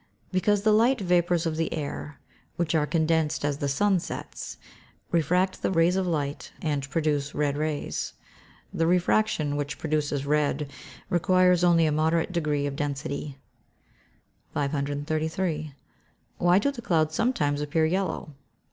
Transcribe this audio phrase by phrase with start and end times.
[0.31, 2.19] _Because the light vapours of the air,
[2.55, 4.57] which are condensed as the sun sets,
[5.11, 8.13] refract the rays of light, and produce red rays.
[8.73, 10.71] The refraction which produces red
[11.11, 13.37] requires only a moderate degree of density.
[14.55, 15.75] 533.
[16.41, 18.33] _Why do the clouds sometimes appear yellow?